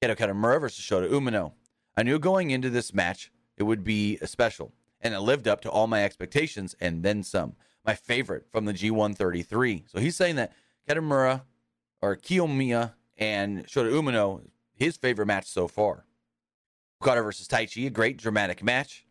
[0.00, 1.52] Keto Katamura versus Shota Umino.
[1.96, 5.60] I knew going into this match it would be a special, and it lived up
[5.62, 7.56] to all my expectations and then some.
[7.84, 9.90] My favorite from the G133.
[9.90, 10.52] So he's saying that
[10.88, 11.42] Katamura
[12.00, 14.42] or Kiyomiya and Shota Umino,
[14.74, 16.04] his favorite match so far.
[17.02, 19.06] Okada versus Taichi, a great dramatic match.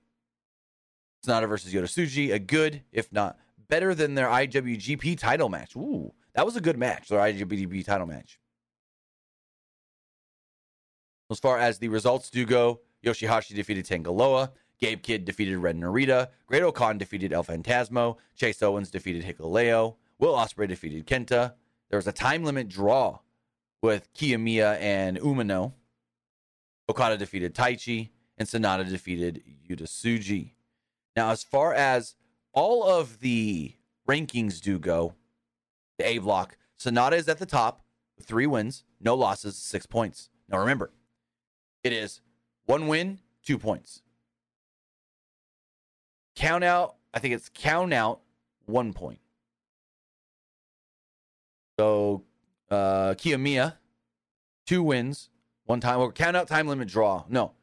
[1.25, 3.37] Sanada versus Yota a good, if not
[3.67, 5.75] better than their IWGP title match.
[5.75, 8.39] Ooh, that was a good match, their IWGP title match.
[11.31, 14.51] As far as the results do go, Yoshihashi defeated Tanga Loa.
[14.79, 16.27] Gabe Kidd defeated Ren Narita.
[16.47, 18.17] Great-O-Khan defeated El Phantasmo.
[18.35, 19.95] Chase Owens defeated Hikuleo.
[20.19, 21.53] Will Ospreay defeated Kenta.
[21.89, 23.19] There was a time limit draw
[23.81, 25.73] with Kiyomiya and Umino.
[26.89, 28.09] Okada defeated Taichi.
[28.37, 30.51] And Sanada defeated Yota Tsuji.
[31.15, 32.15] Now, as far as
[32.51, 33.75] all of the
[34.09, 35.13] rankings do go,
[35.97, 37.85] the A block, Sanada is at the top,
[38.21, 40.29] three wins, no losses, six points.
[40.49, 40.91] Now remember,
[41.81, 42.19] it is
[42.65, 44.01] one win, two points.
[46.35, 48.19] Count out, I think it's count out
[48.65, 49.19] one point.
[51.79, 52.23] So
[52.71, 53.73] uh Kiyomiya,
[54.65, 55.29] two wins,
[55.65, 57.25] one time count out time limit draw.
[57.29, 57.53] No.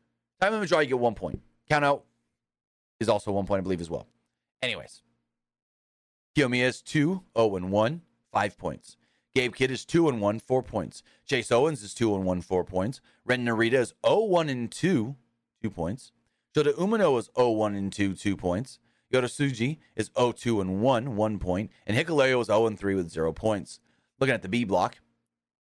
[0.40, 1.40] Time limit draw, you get one point.
[1.68, 2.04] Count out
[3.00, 4.06] is also one point, I believe, as well.
[4.60, 5.02] Anyways.
[6.36, 8.00] Kiyomiya is 2, 0 and 1,
[8.32, 8.96] 5 points.
[9.34, 11.02] Gabe Kidd is 2 and 1, 4 points.
[11.26, 13.00] Chase Owens is 2 and 1, 4 points.
[13.24, 15.16] Ren Narita is 0 1 and 2,
[15.62, 16.12] 2 points.
[16.54, 18.78] Shota Umino is 0 1 and 2, 2 points.
[19.12, 21.70] Yota Tsuji is 0 2 and 1, 1 point.
[21.86, 23.80] And Hikuleo is 0 and 3 with 0 points.
[24.22, 24.98] Looking at the B block,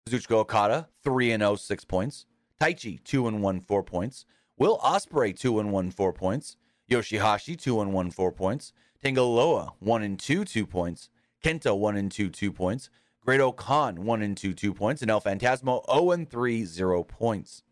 [0.08, 2.26] Kazuchika Okada, 3 and 0, 6 points.
[2.60, 4.24] Taichi, 2 and 1, 4 points.
[4.56, 6.56] Will Ospreay, 2 and 1, 4 points.
[6.88, 8.72] Yoshihashi, 2 and 1, 4 points.
[9.02, 11.10] Tanga Loa, 1 and 2, 2 points.
[11.42, 12.88] Kenta, 1 and 2, 2 points.
[13.20, 15.02] Great-O-Khan, 1 and 2, 2 points.
[15.02, 17.64] And El Phantasmo, 0 and 3, 0 points.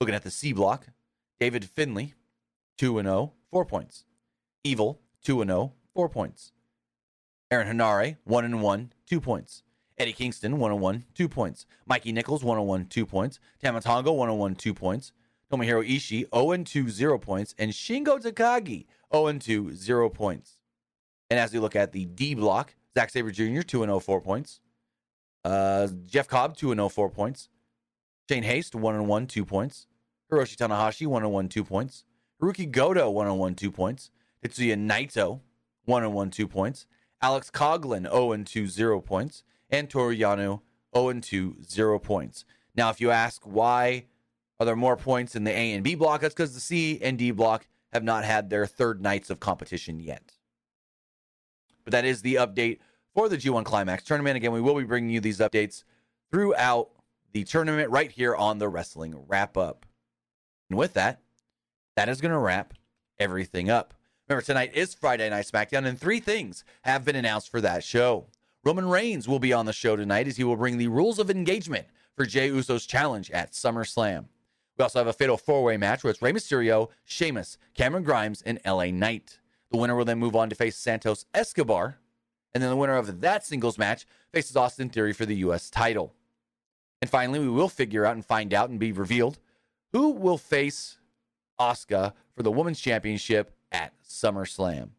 [0.00, 0.86] Looking at the C block,
[1.40, 2.14] David Finlay,
[2.78, 4.04] 2 and 0, 4 points.
[4.62, 6.52] Evil, 2 and 0, 4 points.
[7.50, 9.64] Aaron Henare, 1 and 1, 2 points.
[10.02, 11.64] Eddie Kingston, 1 and 1, 2 points.
[11.86, 13.38] Mikey Nichols, 1 and 1, 2 points.
[13.62, 15.12] Tama Tonga, 1 and 1, 2 points.
[15.48, 17.54] Tomohiro Ishii, 0 and 2, 0 points.
[17.56, 20.58] And Shingo Takagi, 0 and 2, 0 points.
[21.30, 24.20] And as we look at the D block, Zack Sabre Jr., 2 and 0, 4
[24.20, 24.60] points.
[25.44, 27.48] Uh, Jeff Cobb, 2 0, 4 points.
[28.28, 29.86] Shane Haste, 1 1, 2 points.
[30.32, 32.02] Hiroshi Tanahashi, 1 1, 2 points.
[32.42, 34.10] Hirooki Goto, 1 1, 2 points.
[34.44, 35.42] Tetsuya Naito,
[35.84, 36.86] 1 1, 2 points.
[37.20, 39.44] Alex Coughlin, 0 2, 0 points.
[39.72, 40.60] And Toru Yano,
[40.94, 42.44] 0 2, 0 points.
[42.76, 44.04] Now, if you ask why
[44.60, 47.18] are there more points in the A and B block, that's because the C and
[47.18, 50.34] D block have not had their third nights of competition yet.
[51.84, 52.78] But that is the update
[53.14, 54.36] for the G1 Climax tournament.
[54.36, 55.84] Again, we will be bringing you these updates
[56.30, 56.90] throughout
[57.32, 59.84] the tournament right here on the Wrestling Wrap Up.
[60.70, 61.20] And with that,
[61.96, 62.74] that is going to wrap
[63.18, 63.94] everything up.
[64.28, 68.28] Remember, tonight is Friday Night SmackDown, and three things have been announced for that show.
[68.64, 71.30] Roman Reigns will be on the show tonight as he will bring the rules of
[71.30, 71.86] engagement
[72.16, 74.26] for Jey Uso's challenge at SummerSlam.
[74.78, 78.42] We also have a fatal four way match where it's Rey Mysterio, Sheamus, Cameron Grimes,
[78.42, 79.38] and LA Knight.
[79.70, 81.98] The winner will then move on to face Santos Escobar
[82.54, 85.70] and then the winner of that singles match faces Austin Theory for the U.S.
[85.70, 86.14] title.
[87.00, 89.38] And finally, we will figure out and find out and be revealed
[89.92, 90.98] who will face
[91.60, 94.90] Asuka for the Women's Championship at SummerSlam.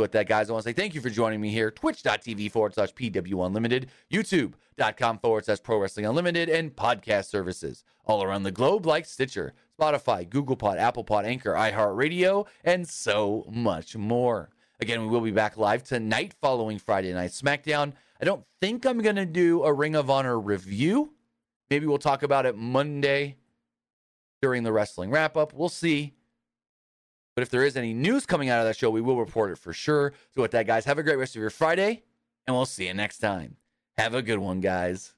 [0.00, 1.70] With that, guys, I want to say thank you for joining me here.
[1.70, 8.22] Twitch.tv forward slash PW Unlimited, YouTube.com forward slash Pro Wrestling Unlimited, and podcast services all
[8.22, 13.96] around the globe like Stitcher, Spotify, Google Pod, Apple Pod, Anchor, iHeartRadio, and so much
[13.96, 14.50] more.
[14.80, 17.92] Again, we will be back live tonight following Friday Night SmackDown.
[18.20, 21.12] I don't think I'm going to do a Ring of Honor review.
[21.68, 23.36] Maybe we'll talk about it Monday
[24.40, 25.52] during the wrestling wrap up.
[25.52, 26.14] We'll see.
[27.40, 29.56] But if there is any news coming out of that show, we will report it
[29.56, 30.12] for sure.
[30.34, 32.02] So, with that, guys, have a great rest of your Friday,
[32.46, 33.56] and we'll see you next time.
[33.96, 35.14] Have a good one, guys.